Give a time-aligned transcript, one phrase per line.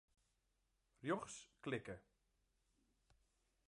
[1.03, 1.97] Rjochts klikke.